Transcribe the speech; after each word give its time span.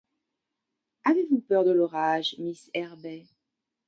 Avez-vous 1.03 1.41
peur 1.41 1.63
de 1.63 1.69
l’orage, 1.69 2.33
miss 2.39 2.71
Herbey? 2.73 3.27